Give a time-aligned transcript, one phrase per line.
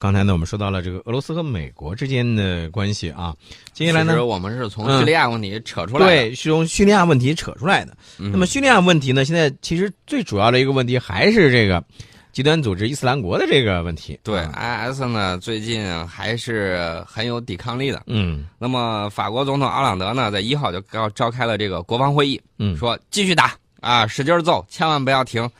[0.00, 3.34] 刚才呢，我们说到了这个俄罗斯和美国之间的关系啊。
[3.72, 7.96] 接下来呢，我们是从叙利亚问题扯出来的，对，是从叙利亚问题扯出来的。
[8.16, 11.82] 那么叙利亚问题呢，现在其实最主要的一个问题还是这个
[12.30, 14.16] 极端组织伊斯兰国的这个问题。
[14.22, 18.00] 对，IS 呢最近还是很有抵抗力的。
[18.06, 18.46] 嗯。
[18.56, 25.50] 那么法国总统奥朗德呢，在一号就召召开了这个国防会议，嗯，说继续打啊，使劲揍，千万不要停。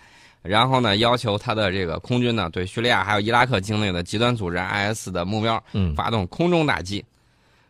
[0.43, 7.05] 然后呢，要求他的这个空军呢，对叙利亚还有伊拉克境内的极端组织 IS 的目标，嗯，发动空中打击。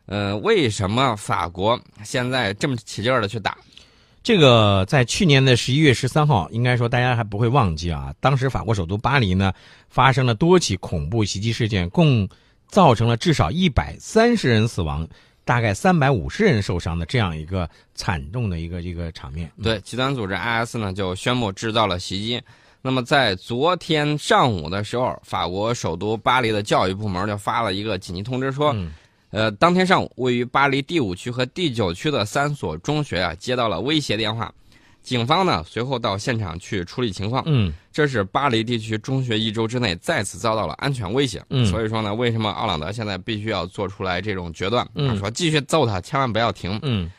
[0.07, 3.57] 呃，为什么法国现在这么起劲儿的去打？
[4.23, 8.13] 这个在去年的十一月十三号，应该说大家还不会忘记啊。
[8.21, 9.53] 当时法国首都巴黎呢，
[9.89, 12.29] 发生了多起恐怖袭击事件，共
[12.67, 15.09] 造成了至少一百三十人死亡。
[15.49, 19.51] 大概三百五十人受伤的这样一个惨重的一个一个场面。
[19.63, 22.39] 对，极端组织 IS 呢就宣布制造了袭击。
[22.83, 28.77] 那么在昨天上午的时候，法国首都巴黎的教育部门就发了一个紧急通知，说，
[29.31, 34.53] 呃，当天上午位于巴黎第五区和第九区的三所中学啊接到了威胁电话。
[35.09, 37.43] 警方呢随后到现场去处理情况。
[37.47, 41.43] 嗯，这是巴黎地区中学一周之内再次遭到了安全威胁。
[41.49, 44.87] 嗯，所以说呢，为什么奥朗德现在必须要做出来这种决断？
[44.95, 46.79] 嗯，说继续揍他，千万不要停。
[46.83, 47.11] 嗯，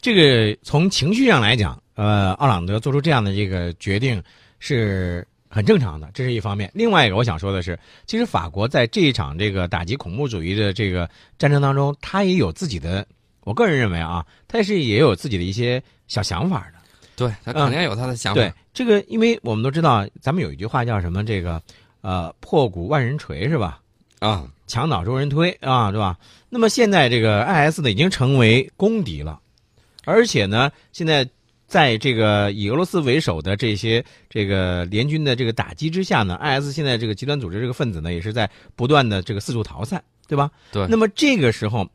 [0.00, 4.22] 这个从情绪上来讲，呃，奥朗德做出这样的这个决定
[4.58, 6.70] 是很正常的，这是一方面。
[6.72, 13.06] 另外一个，我想说的是，其实法国在这一场这个打击恐怖主义的这个战争当中，他也有自己的，
[13.42, 16.79] 我个人认为啊，他是也有自己的一些小想法的。
[17.26, 18.40] 对他肯定有他的想法。
[18.40, 21.22] 对这个，因为我们都知道，咱们有一句话叫什么？
[21.22, 21.60] 这个，
[22.00, 23.80] 呃，破鼓万人锤是吧？
[24.20, 26.16] 啊，墙倒众人推啊，对吧？
[26.48, 29.38] 那么现在这个 IS 呢，已经成为公敌了，
[30.04, 31.28] 而且呢，现在
[31.66, 40.50] 在这个以俄罗斯为首的这些这个联军的这个打击之下呢，IS 现在这个极端组织这个分子呢，也是在不断的这个四处逃散，对吧？
[40.72, 40.86] 对。
[40.88, 41.88] 那么这个时候，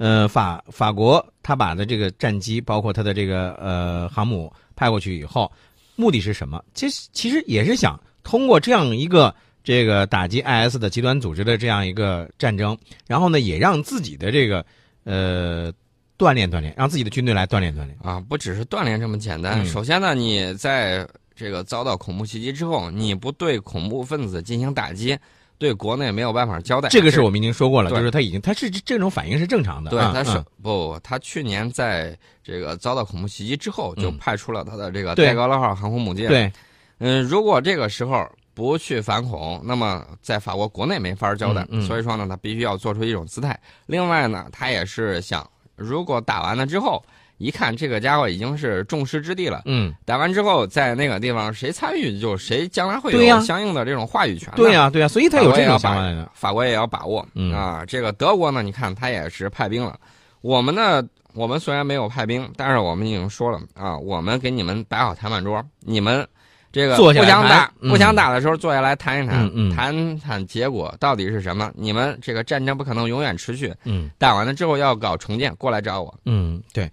[0.00, 4.50] 呃，法法国他把的这个战机，包括他的这个呃航母。
[4.76, 5.52] 派过去以后，
[5.94, 6.64] 目的是什么？
[6.72, 12.74] 其实其实也是想通过这样一个这个打击 IS 的极端组织的这样一个战争，
[13.06, 14.64] 然后呢，也让自己的这个
[15.04, 15.70] 呃
[16.16, 18.18] 锻炼锻炼，让自己的军队来锻炼锻炼啊！
[18.26, 19.66] 不只是锻炼这么简单。
[19.66, 25.18] 首先呢，你在这个遭到恐怖袭击之后，你不对恐怖分子进行打击。
[25.60, 29.90] 对国内没有办法交代，这个是我们已经说过了，就是他已经他是这种反应是正常的。
[29.90, 36.28] 对，他是不，他去年在这个遭到恐怖袭击之后，就派出了他的这个戴高乐号航空母舰。
[36.28, 36.50] 对，
[36.96, 41.66] 嗯，如果这个时候不去反恐，那么在法国国内没法交代。
[41.86, 43.60] 所以说呢，他必须要做出一种姿态。
[43.84, 45.46] 另外呢，他也是想，
[45.76, 47.04] 如果打完了之后。
[47.40, 54.52] 一看这个家伙已经是众矢之的了，嗯，打完之后在那个地方谁参与就谁将来会有相应的这种话语权。
[54.54, 56.30] 对呀，对呀，所以他有这种想法。
[56.34, 59.98] 法国也要把握啊，这个德国呢，你看他也是派兵了。
[60.42, 61.02] 我们呢，
[61.32, 66.28] 我们虽然没有派兵，但是我们已经说了啊，我们给你们摆好谈判桌，你们
[66.70, 71.72] 这个不想打不想打的时候坐下来谈一谈，谈谈结果到底是什么？
[71.74, 76.14] 你们这个战争不可能永远持续，嗯，打完了之后要搞重建，过来找我。
[76.26, 76.90] 嗯，对。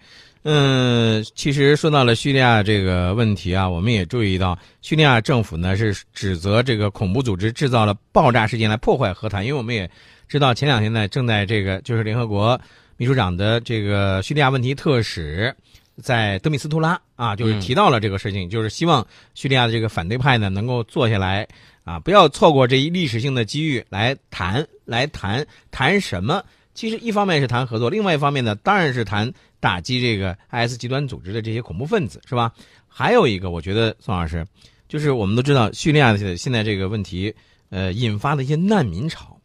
[0.50, 9.46] 嗯，其实说到了叙利亚这个问题啊，我们也注意到，叙利亚政府呢是指责这个恐怖组织制造了爆炸事件来破坏和谈。
[9.46, 9.92] 因为我们也
[10.26, 12.58] 知道，前两天呢正在这个就是联合国
[12.96, 15.54] 秘书长的这个叙利亚问题特使
[16.02, 21.46] 在德米斯图拉啊，就是提到了这个事情，就是希望叙利亚的这个反对派呢能够坐下来
[21.84, 26.42] 啊，不要错过这一历史性的机遇来谈，来谈谈什么？
[26.74, 29.30] 其实一方面是谈合作，另外一方面呢，当然是谈。
[29.60, 32.52] 打击这个 IS 极端组织的这些恐怖分子是吧？
[32.88, 34.46] 还有一个，我觉得宋老师，
[34.88, 37.34] 就是我们都知道叙利亚的现在这个问题，
[37.70, 39.40] 呃，引发的一些难民潮，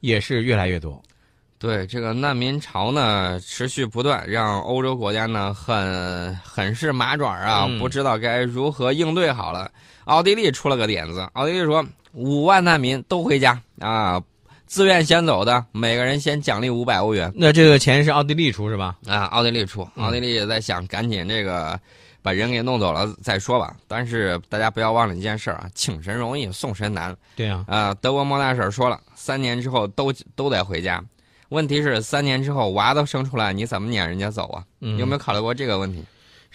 [0.00, 1.02] 也是越来越多。
[1.58, 9.70] 对这个难民潮呢，持续不断，让欧洲国家呢很很是麻爪啊，不知道该如何应对好了。
[10.04, 14.22] 奥地利出了个点子，奥地利说五万难民都回家啊。
[14.66, 17.32] 自愿先走的，每个人先奖励五百欧元。
[17.34, 18.96] 那这个钱是奥地利出是吧？
[19.06, 19.88] 啊，奥地利出。
[19.96, 21.78] 奥地利也在想赶紧这个
[22.20, 23.76] 把人给弄走了再说吧。
[23.86, 27.16] 但是大家不要忘了一件事啊，请神容易送神难。
[27.36, 27.64] 对呀。
[27.68, 31.02] 啊，德国莫大婶说了，三年之后都都得回家。
[31.50, 34.64] 问题是三年之后娃都生出来，你怎么撵人家走啊？
[34.80, 36.04] 有没有考虑过这个问题？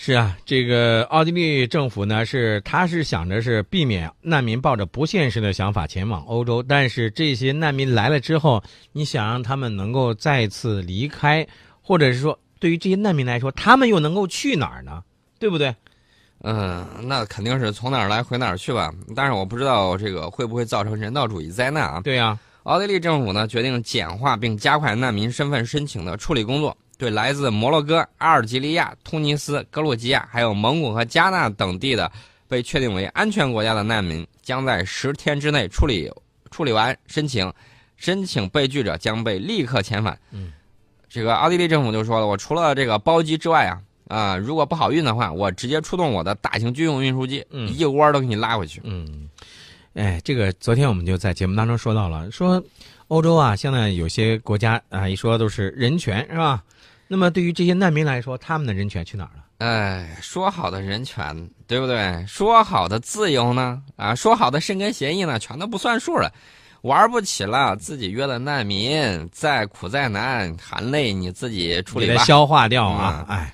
[0.03, 8.63] 是啊，这个奥地利政府呢，是他是想着是避免难民抱着不现实的想法前往欧洲，但是这些难民来了之后，
[8.93, 11.47] 你想让他们能够再次离开，
[11.83, 15.03] 或者是说，对于这些难民来说，他们又能够去哪儿呢？
[15.37, 15.75] 对不对？
[16.41, 18.91] 嗯，那肯定是从哪儿来回哪儿去吧。
[19.15, 22.01] 但是我不知道这个会不会造成人道主义灾难啊？
[22.03, 32.11] 对呀，奥地利政府呢决定简化并加快难民身份申请的处理工作，对来自摩洛哥、阿尔及利亚、突尼斯、格鲁吉亚，还有蒙古和加纳等地的
[32.47, 36.07] 被确定为安全国家的难民，将在十天之内处理
[36.51, 37.51] 处理完申请，
[37.97, 40.15] 申请被拒者将被立刻遣返。
[40.29, 40.53] 嗯，
[41.09, 43.81] 这个奥地利政府就说了，我除了这个包机之外啊。
[44.07, 48.81] 啊，如果不好运的话，我直接出动我的大型军用运输机，嗯一窝儿都给你拉回去。
[48.83, 49.27] 嗯，
[49.93, 52.61] 哎，这个昨天我们就在节目当中说到了，说
[53.07, 56.61] 欧洲啊，现在有些国家啊，一说都是人权是吧？
[57.11, 59.43] 那么对于这些难民来说，他们的人权去哪儿了？
[59.57, 62.25] 哎，说好的人权，对不对？
[62.25, 63.83] 说好的自由呢？
[63.97, 65.37] 啊，说好的申根协议呢？
[65.37, 66.31] 全都不算数了，
[66.83, 67.75] 玩不起了。
[67.75, 72.23] 自己约的难民，再苦再难，含泪你自己处理吧。
[72.23, 73.25] 消化掉啊！
[73.27, 73.53] 嗯哎，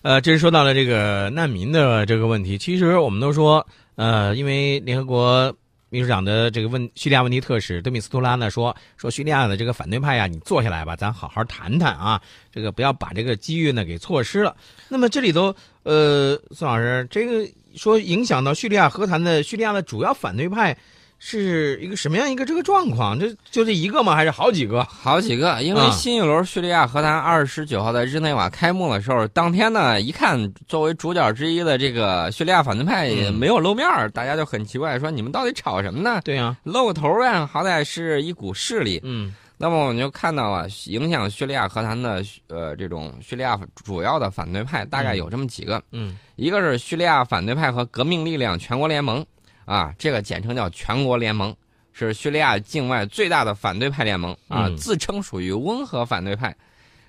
[0.00, 2.56] 呃，这是说到了这个难民的这个问题。
[2.56, 3.66] 其实我们都说，
[3.96, 5.54] 呃，因为联合国
[5.88, 12.20] 秘书长的这个问叙利亚问题特使德米斯图拉呢说，说叙利亚的这个反对派呀，你坐下来吧，咱好好谈谈啊，
[12.52, 14.56] 这个不要把这个机遇呢给错失了。
[14.88, 15.54] 那么这里头，
[15.84, 20.76] 呃，宋老师，这个说影响到叙利亚和谈的叙利亚的主要反对派。
[21.18, 23.18] 是一个什么样一个这个状况？
[23.18, 24.14] 这就这一个吗？
[24.14, 24.84] 还是好几个？
[24.84, 36.20] 好几个，因为啊新一轮叙利亚和谈二十九号在日内瓦开幕的时候，当天呢，一看作为主角之一的这个叙利亚反对派也没有露面儿，大家就很奇怪，说你们到底吵什么呢？
[36.22, 39.00] 对呀、露个头儿呗，好歹是一股势力。
[39.02, 49.24] 嗯那么我们就看到了，影响叙利亚和谈的呃这种叙利亚主要的反对派大概有这么几个，嗯一个是叙利亚反对派和革命力量全国联盟，
[49.66, 51.54] 啊，这个简称叫全国联盟，
[51.92, 54.76] 是叙利亚境外最大的反对派联盟啊，嗯。
[54.78, 56.56] 自称属于温和反对派。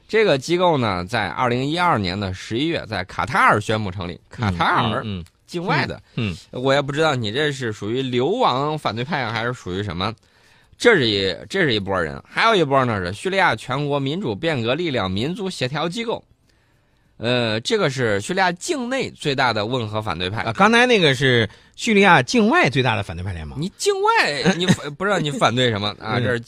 [0.09, 6.36] 这个机构呢，在二零一二年的十一月在卡塔尔宣布成立，卡塔尔嗯境外的，嗯。
[6.51, 10.13] 我也不知道你这是属于流亡反对派啊，还是属于什么？
[10.77, 16.24] 这是一这是一波人，还有一波呢是叙利亚全国民主变革力量民族协调机构，
[17.18, 20.44] 呃，这个是叙利亚境内最大的温和反对派。
[20.44, 23.60] 啊，刚才那个是叙利亚境外最大的反对派联盟。
[23.60, 26.18] 你境外你反不知道你反对什么啊？
[26.18, 26.44] 嗯这是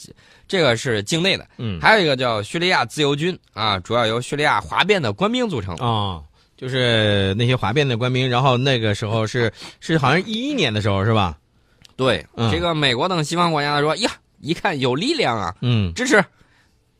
[0.46, 5.74] 这个是境内的，嗯还有一个叫叙利亚自由军啊，主要由叙利亚哗变的官兵组成。
[5.76, 6.24] 哦，
[6.56, 11.36] 就是那些哗变的官兵，然后那个时候是是好像一一年的时候是吧？
[11.96, 16.24] 对，嗯这个美国等西方国家说呀，一看有力量啊，嗯支持，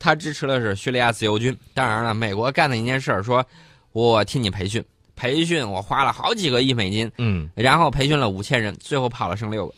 [0.01, 1.55] 他支持的是叙利亚自由军。
[1.75, 3.45] 当然了，美国干的一件事儿，说
[3.91, 4.83] 我替你培训，
[5.15, 9.73] 培训我花了好几个亿美金，嗯，然后培训了五千人，最后跑了剩六个。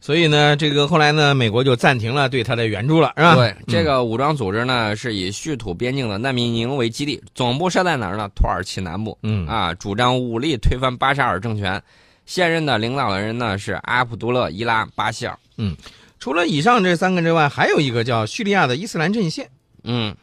[0.00, 3.34] 所以呢，这个后来呢，美国就暂停了对他的援助了，是吧？
[3.34, 8.28] 对，这个武装组织呢是以叙土边境的难民营为基地，总部设在哪儿呢？
[8.34, 9.18] 土耳其南部。
[9.22, 11.82] 嗯啊，主张武力推翻巴沙尔政权。
[12.26, 15.38] 现任的领导的人呢是阿卜杜勒·伊拉·巴希尔。
[15.56, 15.76] 嗯
[16.18, 19.50] 除了以上这三个之外，还有一个叫叙利亚的伊斯兰阵线。
[19.84, 20.14] 嗯，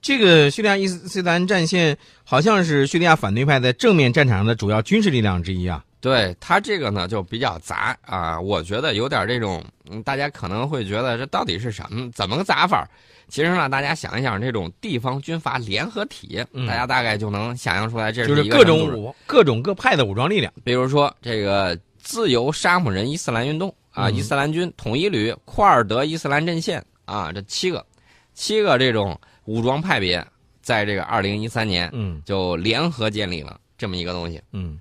[0.00, 5.84] 这个叙利亚伊斯兰战线好像是叙利亚反对派在正面战场上的主要军事力量之一啊。
[6.00, 12.84] 对他这个呢就比较杂啊，我觉得有点这种，嗯大家可能会觉得这到底是什么，怎么个杂法？
[13.28, 20.52] 其实呢，大家想一想，这种地方军阀联合体，嗯大家大概就能想象出来，这就是各种武、各种各派的武装力量。
[20.64, 27.86] 比如说这个自由沙姆人伊斯兰运动啊，嗯伊斯兰军统一旅、库尔德伊斯兰阵线啊，这七个
[28.34, 30.24] 七个这种武装派别，
[30.60, 34.40] 在这个二零一三年嗯就联合建立了这么一个东西。
[34.52, 34.78] 嗯，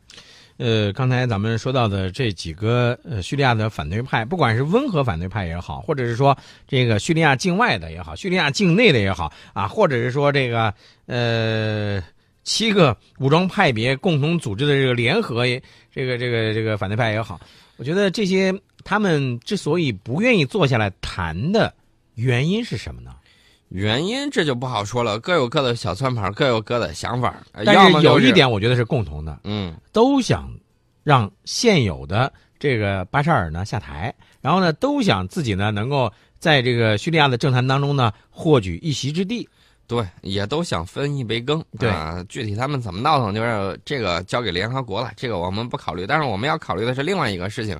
[0.58, 6.38] 呃，刚才咱们说到的这几个呃叙利亚的反对派，不管是温和反对派也好，或者是说
[6.68, 10.74] 这个叙利亚境外的也好，叙利亚境内的也好啊，或者是说这个
[11.08, 12.02] 呃
[12.44, 15.62] 七个武装派别共同组织的这个联合也
[15.92, 17.40] 这个这个这个反对派也好，
[17.78, 21.74] 我觉得这些他们之所以不愿意坐下来谈的
[22.16, 23.16] 原因是什么呢？
[23.72, 27.34] 原因这就不好说了，各有各的小算盘，各有各的想法。
[27.66, 30.54] 但是有一点我觉得是共同的，嗯，都想
[31.04, 39.48] 让现有的这个巴沙尔呢下台，然后呢都想自己呢能够在这个叙利亚的政坛当中呢获取一席之地。
[39.88, 41.64] 对，也都想分一杯羹。
[41.80, 46.06] 对啊，具体他们怎么闹腾，就是这个交给联合国了，这个我们不考虑。
[46.06, 47.80] 但是我们要考虑的是另外一个事情。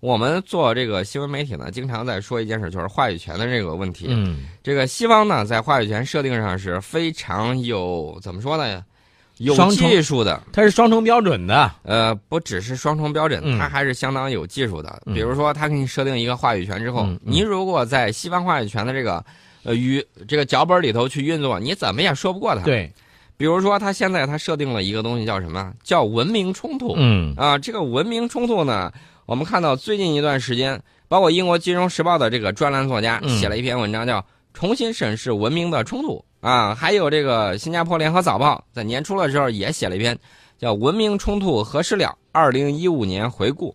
[0.00, 4.06] 我们做这个新闻媒体呢，经常在说一件事，就是话语权的这个问题。
[4.08, 8.84] 嗯这个西方呢，在话语权设定上是非常有怎么说呢？
[9.38, 11.70] 有技术的，它是双重标准的。
[11.84, 15.00] 呃，不只是双重标准，嗯它还是相当有技术的。
[15.06, 19.24] 嗯比如说，他给你设定一个话语权之后，你如果在西方话语权的这个
[19.62, 22.92] 呃语这个脚本里头去运作，你怎么也说不过他。，对，
[23.36, 25.72] 比如说，他现在他设定了一个东西叫什么？
[25.84, 26.94] 叫文明冲突。
[26.96, 28.92] 嗯啊，这个文明冲突呢，
[29.28, 34.20] 我们看到最近一段时间，包括英国《金融时报》的这个专栏作家写了一篇文章，叫
[34.54, 40.18] 《重新审视文明的冲突》啊，还有这个新加坡联合早报在年初的时候也写了一篇，
[40.56, 42.16] 叫《文明冲突何时了？
[42.32, 43.68] 二零一五年回顾》。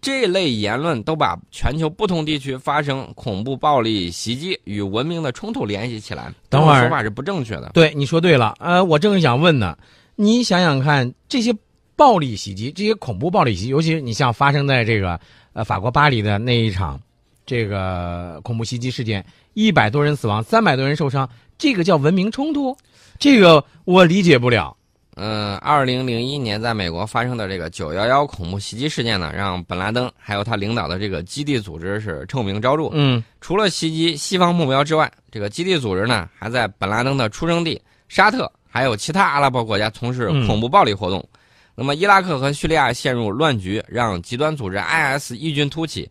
[0.00, 7.70] 这类言论都把全球不同地区发生恐怖暴力袭击与文明的冲突联系起来，等会儿说法是不正确的。
[7.74, 8.56] 对，你说对了。
[8.58, 9.78] 呃，我正想问呢，
[10.16, 11.54] 你想想看，这些
[12.00, 15.20] 暴力袭击，这些恐怖暴力袭击，尤其你像发生在这个
[15.52, 16.98] 呃法国巴黎的那一场
[17.44, 21.28] 这个恐怖袭击事件，一百多人死亡，三百多人受伤，
[21.58, 22.74] 这个叫文明冲突？
[23.18, 24.74] 这个我理解不了。
[25.16, 32.88] 嗯，二零零一年在美国发生的这个九幺幺恐怖袭击事件呢，让本拉登还有他领导的这个基地组织是臭名昭著。
[32.92, 37.78] 嗯，除了袭击西方目标之外，这个基地组织呢，还在本拉登的出生地
[38.08, 41.22] 沙特还有其他阿拉伯国家从事恐怖暴力活动。
[41.80, 46.06] 那么，伊拉克和叙利亚陷入乱局，让极端组织 IS 异军突起。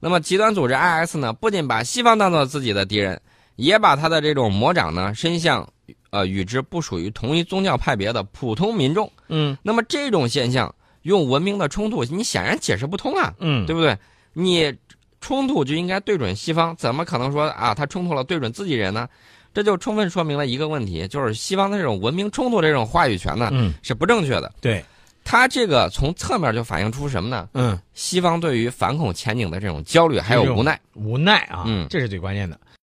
[0.00, 3.20] 那么，极端组织 IS 呢，不仅把西方当做自己的敌人，
[3.54, 5.64] 也把他的这种魔掌呢伸向。
[6.10, 13.96] 呃，与之不属于同一宗教派别的普通民众，嗯，那么这种现象用文明的冲突，你显然解释不通啊，嗯，对不对？
[14.34, 14.74] 你
[15.22, 19.08] 冲突就应该对准西方，怎么可能说啊，他冲突了对准自己人呢？
[19.54, 24.52] 这就充分说明了一个问题，就是西方的这种文明冲突这种话语权呢，嗯，是不正确的。
[24.60, 24.84] 对，
[25.24, 27.48] 他这个从侧面就反映出什么呢？
[27.54, 32.58] 嗯，西方对于反恐前景的这种焦虑还有无奈，无奈啊，嗯，这是最关键的。